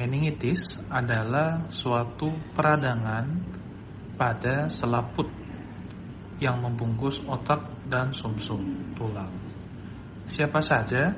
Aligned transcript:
Meningitis 0.00 0.80
adalah 0.88 1.68
suatu 1.68 2.32
peradangan 2.56 3.36
pada 4.16 4.72
selaput 4.72 5.28
yang 6.40 6.56
membungkus 6.64 7.20
otak 7.28 7.84
dan 7.84 8.16
sumsum 8.16 8.96
tulang. 8.96 9.28
Siapa 10.24 10.64
saja 10.64 11.12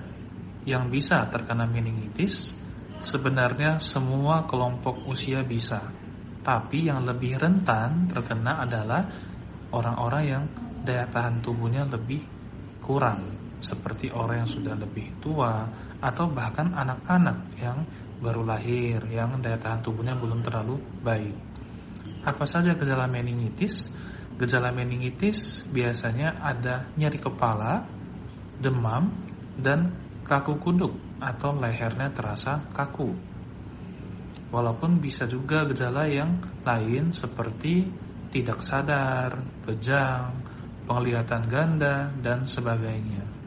yang 0.66 0.90
bisa 0.90 1.30
terkena 1.30 1.62
meningitis? 1.62 2.58
Sebenarnya 2.98 3.78
semua 3.78 4.50
kelompok 4.50 5.06
usia 5.06 5.46
bisa. 5.46 5.86
Tapi 6.42 6.90
yang 6.90 7.06
lebih 7.06 7.38
rentan 7.38 8.10
terkena 8.10 8.66
adalah 8.66 9.06
orang-orang 9.70 10.24
yang 10.26 10.44
daya 10.82 11.06
tahan 11.06 11.38
tubuhnya 11.38 11.86
lebih 11.86 12.26
kurang 12.82 13.30
seperti 13.62 14.10
orang 14.10 14.42
yang 14.42 14.50
sudah 14.50 14.74
lebih 14.74 15.22
tua 15.22 15.70
atau 16.02 16.26
bahkan 16.34 16.74
anak-anak 16.74 17.38
yang 17.62 17.86
baru 18.22 18.46
lahir 18.46 19.02
yang 19.10 19.42
daya 19.42 19.58
tahan 19.58 19.82
tubuhnya 19.82 20.14
belum 20.14 20.46
terlalu 20.46 20.78
baik. 21.02 21.34
Apa 22.22 22.46
saja 22.46 22.78
gejala 22.78 23.10
meningitis? 23.10 23.90
Gejala 24.38 24.70
meningitis 24.70 25.66
biasanya 25.68 26.38
ada 26.38 26.86
nyeri 26.94 27.18
kepala, 27.18 27.82
demam, 28.62 29.10
dan 29.58 29.98
kaku 30.22 30.62
kuduk 30.62 30.94
atau 31.18 31.52
lehernya 31.58 32.14
terasa 32.14 32.62
kaku. 32.70 33.10
Walaupun 34.54 35.02
bisa 35.02 35.26
juga 35.26 35.66
gejala 35.66 36.06
yang 36.06 36.62
lain 36.62 37.10
seperti 37.10 37.90
tidak 38.30 38.62
sadar, 38.62 39.42
kejang, 39.66 40.40
penglihatan 40.86 41.42
ganda, 41.50 42.08
dan 42.22 42.46
sebagainya. 42.46 43.41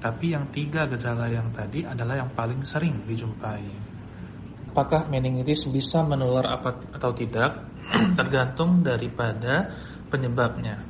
Tapi 0.00 0.32
yang 0.32 0.48
tiga 0.48 0.88
gejala 0.88 1.28
yang 1.28 1.52
tadi 1.52 1.84
adalah 1.84 2.24
yang 2.24 2.32
paling 2.32 2.64
sering 2.64 3.04
dijumpai. 3.04 3.68
Apakah 4.72 5.12
meningitis 5.12 5.68
bisa 5.68 6.00
menular 6.00 6.48
atau 6.96 7.12
tidak? 7.12 7.68
Tergantung 8.18 8.80
daripada 8.80 9.76
penyebabnya. 10.08 10.80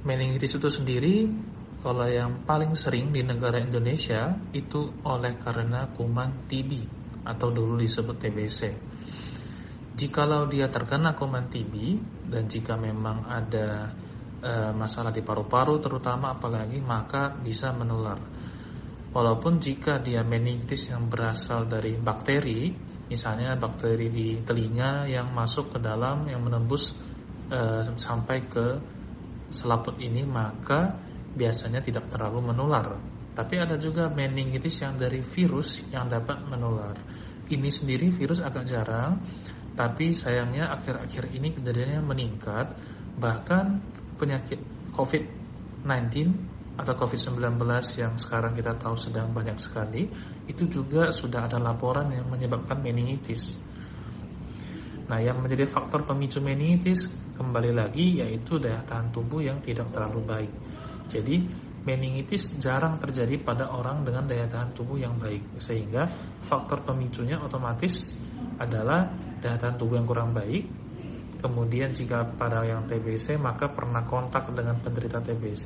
Meningitis 0.00 0.56
itu 0.56 0.72
sendiri 0.72 1.28
kalau 1.84 2.08
yang 2.08 2.42
paling 2.48 2.72
sering 2.72 3.12
di 3.12 3.20
negara 3.20 3.60
Indonesia 3.60 4.34
itu 4.56 4.96
oleh 5.04 5.36
karena 5.36 5.92
kuman 5.92 6.48
TB 6.48 6.70
atau 7.28 7.52
dulu 7.52 7.76
disebut 7.76 8.16
TBC. 8.16 8.60
Jikalau 9.98 10.46
dia 10.46 10.70
terkena 10.70 11.12
kuman 11.18 11.50
TB 11.50 11.74
dan 12.30 12.46
jika 12.46 12.78
memang 12.78 13.26
ada 13.26 13.92
e, 14.42 14.52
masalah 14.74 15.10
di 15.10 15.22
paru-paru 15.22 15.78
terutama 15.82 16.38
apalagi 16.38 16.78
maka 16.82 17.34
bisa 17.38 17.74
menular. 17.74 18.18
Walaupun 19.08 19.58
jika 19.58 19.98
dia 20.04 20.20
meningitis 20.20 20.92
yang 20.92 21.08
berasal 21.08 21.64
dari 21.64 21.96
bakteri, 21.96 22.70
misalnya 23.08 23.56
bakteri 23.56 24.12
di 24.12 24.28
telinga 24.44 25.08
yang 25.08 25.32
masuk 25.32 25.74
ke 25.74 25.78
dalam 25.80 26.28
yang 26.28 26.44
menembus 26.44 26.94
e, 27.48 27.60
sampai 27.96 28.38
ke 28.46 28.66
selaput 29.48 29.96
ini 29.98 30.28
maka 30.28 31.00
biasanya 31.32 31.80
tidak 31.80 32.12
terlalu 32.12 32.52
menular. 32.52 33.00
Tapi 33.32 33.54
ada 33.54 33.78
juga 33.78 34.10
meningitis 34.10 34.82
yang 34.82 34.98
dari 34.98 35.22
virus 35.22 35.86
yang 35.94 36.10
dapat 36.10 36.42
menular. 36.42 36.98
Ini 37.48 37.70
sendiri 37.70 38.10
virus 38.10 38.42
agak 38.42 38.66
jarang, 38.66 39.22
tapi 39.78 40.10
sayangnya 40.10 40.74
akhir-akhir 40.74 41.32
ini 41.32 41.54
kejadiannya 41.54 42.02
meningkat. 42.02 42.66
Bahkan 43.14 43.66
penyakit 44.18 44.58
COVID-19 44.92 45.86
atau 46.78 46.94
COVID-19 46.94 47.58
yang 47.98 48.14
sekarang 48.18 48.54
kita 48.54 48.78
tahu 48.78 48.94
sedang 48.94 49.34
banyak 49.34 49.58
sekali, 49.58 50.06
itu 50.46 50.66
juga 50.70 51.10
sudah 51.10 51.50
ada 51.50 51.58
laporan 51.58 52.10
yang 52.14 52.30
menyebabkan 52.30 52.78
meningitis. 52.78 53.58
Nah, 55.10 55.18
yang 55.18 55.42
menjadi 55.42 55.66
faktor 55.66 56.04
pemicu 56.04 56.38
meningitis 56.38 57.08
kembali 57.34 57.72
lagi 57.72 58.20
yaitu 58.20 58.60
daya 58.62 58.84
tahan 58.84 59.10
tubuh 59.10 59.42
yang 59.42 59.58
tidak 59.64 59.90
terlalu 59.90 60.20
baik. 60.22 60.52
Jadi, 61.08 61.48
meningitis 61.82 62.52
jarang 62.60 63.00
terjadi 63.00 63.40
pada 63.40 63.72
orang 63.72 64.04
dengan 64.04 64.28
daya 64.28 64.44
tahan 64.46 64.76
tubuh 64.76 65.00
yang 65.00 65.16
baik, 65.16 65.58
sehingga 65.58 66.06
faktor 66.44 66.84
pemicunya 66.84 67.40
otomatis 67.40 68.14
adalah 68.60 69.08
daya 69.40 69.56
tahan 69.58 69.80
tubuh 69.80 69.98
yang 69.98 70.06
kurang 70.06 70.30
baik 70.30 70.77
Kemudian 71.38 71.94
jika 71.94 72.34
pada 72.34 72.66
yang 72.66 72.90
TBC 72.90 73.38
maka 73.38 73.70
pernah 73.70 74.02
kontak 74.02 74.50
dengan 74.50 74.74
penderita 74.82 75.22
TBC, 75.22 75.64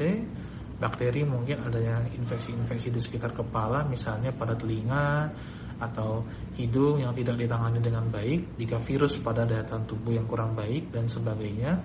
bakteri 0.76 1.24
mungkin 1.24 1.64
adanya 1.64 2.04
infeksi-infeksi 2.12 2.92
di 2.92 3.00
sekitar 3.00 3.32
kepala, 3.32 3.86
misalnya 3.88 4.36
pada 4.36 4.52
telinga 4.52 5.32
atau 5.80 6.28
hidung 6.60 7.00
yang 7.00 7.16
tidak 7.16 7.40
ditangani 7.40 7.80
dengan 7.80 8.04
baik, 8.12 8.60
jika 8.60 8.78
virus 8.84 9.16
pada 9.18 9.48
daya 9.48 9.64
tahan 9.64 9.88
tubuh 9.88 10.12
yang 10.12 10.28
kurang 10.28 10.52
baik 10.52 10.92
dan 10.92 11.08
sebagainya. 11.08 11.80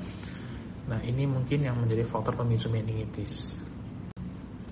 Nah, 0.87 0.99
ini 1.03 1.23
mungkin 1.27 1.63
yang 1.63 1.79
menjadi 1.79 2.03
faktor 2.07 2.35
pemicu 2.35 2.67
meningitis. 2.71 3.55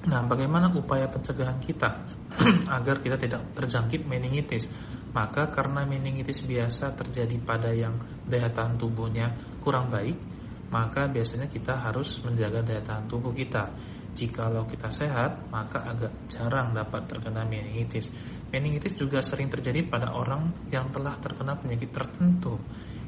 Nah, 0.05 0.21
bagaimana 0.27 0.69
upaya 0.71 1.09
pencegahan 1.09 1.57
kita 1.63 2.05
agar 2.77 3.01
kita 3.01 3.17
tidak 3.17 3.41
terjangkit 3.57 4.05
meningitis? 4.05 4.69
Maka 5.15 5.47
karena 5.47 5.87
meningitis 5.87 6.43
biasa 6.43 6.91
terjadi 6.99 7.39
pada 7.39 7.71
yang 7.71 7.95
daya 8.27 8.51
tahan 8.51 8.75
tubuhnya 8.75 9.31
kurang 9.63 9.87
baik, 9.87 10.19
maka 10.67 11.07
biasanya 11.07 11.47
kita 11.47 11.71
harus 11.71 12.19
menjaga 12.19 12.59
daya 12.59 12.83
tahan 12.83 13.07
tubuh 13.07 13.31
kita. 13.31 13.71
Jikalau 14.15 14.67
kita 14.67 14.91
sehat, 14.91 15.47
maka 15.51 15.87
agak 15.87 16.11
jarang 16.27 16.75
dapat 16.75 17.07
terkena 17.07 17.47
meningitis. 17.47 18.11
Meningitis 18.51 18.95
juga 18.95 19.23
sering 19.23 19.47
terjadi 19.47 19.87
pada 19.87 20.11
orang 20.11 20.67
yang 20.71 20.91
telah 20.91 21.15
terkena 21.19 21.55
penyakit 21.59 21.91
tertentu 21.95 22.59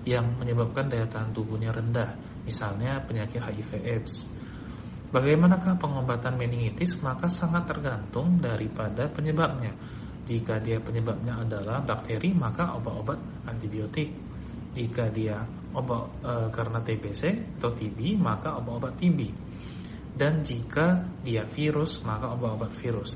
yang 0.08 0.40
menyebabkan 0.40 0.88
daya 0.88 1.08
tahan 1.12 1.36
tubuhnya 1.36 1.76
rendah, 1.76 2.16
misalnya 2.48 3.04
penyakit 3.04 3.44
HIV/AIDS. 3.44 4.32
Bagaimanakah 5.08 5.80
pengobatan 5.80 6.36
meningitis? 6.36 7.00
Maka 7.00 7.32
sangat 7.32 7.68
tergantung 7.72 8.44
daripada 8.44 9.08
penyebabnya. 9.08 9.72
Jika 10.28 10.60
dia 10.60 10.84
penyebabnya 10.84 11.40
adalah 11.40 11.80
bakteri, 11.80 12.36
maka 12.36 12.76
obat-obat 12.76 13.48
antibiotik. 13.48 14.12
Jika 14.76 15.08
dia 15.08 15.40
obat 15.72 16.20
e, 16.20 16.32
karena 16.52 16.84
TBC 16.84 17.56
atau 17.58 17.72
TB, 17.72 18.20
maka 18.20 18.60
obat-obat 18.60 19.00
TB. 19.00 19.20
Dan 20.18 20.44
jika 20.44 21.08
dia 21.24 21.48
virus, 21.48 22.04
maka 22.04 22.36
obat-obat 22.36 22.76
virus. 22.76 23.16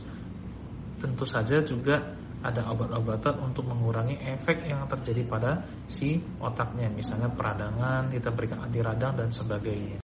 Tentu 1.03 1.27
saja 1.27 1.59
juga 1.59 2.15
ada 2.41 2.65
obat-obatan 2.73 3.37
untuk 3.43 3.69
mengurangi 3.69 4.17
efek 4.17 4.65
yang 4.65 4.87
terjadi 4.89 5.21
pada 5.27 5.51
si 5.85 6.17
otaknya, 6.41 6.89
misalnya 6.89 7.29
peradangan, 7.29 8.09
kita 8.09 8.33
berikan 8.33 8.65
anti 8.65 8.79
radang 8.81 9.13
dan 9.13 9.29
sebagainya. 9.29 10.00